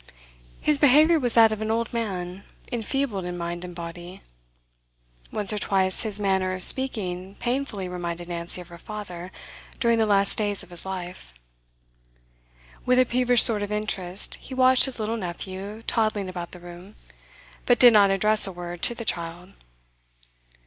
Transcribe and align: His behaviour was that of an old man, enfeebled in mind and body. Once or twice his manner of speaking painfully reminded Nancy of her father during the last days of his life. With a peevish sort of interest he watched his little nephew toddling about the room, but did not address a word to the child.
His 0.61 0.79
behaviour 0.79 1.19
was 1.19 1.33
that 1.33 1.51
of 1.51 1.61
an 1.61 1.69
old 1.69 1.93
man, 1.93 2.43
enfeebled 2.71 3.23
in 3.23 3.37
mind 3.37 3.63
and 3.63 3.75
body. 3.75 4.23
Once 5.31 5.53
or 5.53 5.59
twice 5.59 6.01
his 6.01 6.19
manner 6.19 6.53
of 6.53 6.63
speaking 6.63 7.35
painfully 7.35 7.87
reminded 7.87 8.27
Nancy 8.27 8.61
of 8.61 8.69
her 8.69 8.79
father 8.79 9.31
during 9.79 9.99
the 9.99 10.07
last 10.07 10.39
days 10.39 10.63
of 10.63 10.71
his 10.71 10.87
life. 10.87 11.35
With 12.83 12.97
a 12.97 13.05
peevish 13.05 13.43
sort 13.43 13.61
of 13.61 13.71
interest 13.71 14.37
he 14.41 14.55
watched 14.55 14.85
his 14.85 14.99
little 14.99 15.17
nephew 15.17 15.83
toddling 15.83 16.29
about 16.29 16.49
the 16.51 16.59
room, 16.59 16.95
but 17.67 17.77
did 17.77 17.93
not 17.93 18.09
address 18.09 18.47
a 18.47 18.51
word 18.51 18.81
to 18.81 18.95
the 18.95 19.05
child. 19.05 19.51